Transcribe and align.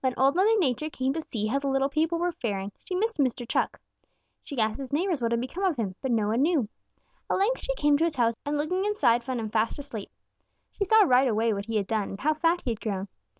"When 0.00 0.12
Old 0.18 0.34
Mother 0.34 0.58
Nature 0.58 0.90
came 0.90 1.12
to 1.12 1.20
see 1.20 1.46
how 1.46 1.60
the 1.60 1.68
little 1.68 1.88
people 1.88 2.18
were 2.18 2.32
faring, 2.32 2.72
she 2.84 2.96
missed 2.96 3.18
Mr. 3.18 3.46
Chuck. 3.48 3.80
She 4.42 4.58
asked 4.58 4.78
his 4.78 4.92
neighbors 4.92 5.22
what 5.22 5.30
had 5.30 5.40
become 5.40 5.62
of 5.62 5.76
him, 5.76 5.94
but 6.02 6.10
no 6.10 6.26
one 6.26 6.42
knew. 6.42 6.68
At 7.30 7.36
length 7.38 7.60
she 7.60 7.72
came 7.76 7.96
to 7.98 8.02
his 8.04 8.16
house 8.16 8.34
and 8.44 8.56
looking 8.58 8.84
inside 8.84 9.22
found 9.22 9.38
him 9.38 9.50
fast 9.50 9.78
asleep. 9.78 10.10
She 10.72 10.82
saw 10.82 11.02
right 11.04 11.28
away 11.28 11.52
what 11.52 11.66
he 11.66 11.76
had 11.76 11.86
done 11.86 12.08
and 12.10 12.20
how 12.20 12.34
fat 12.34 12.62
he 12.64 12.72
had 12.72 12.80
grown. 12.80 13.06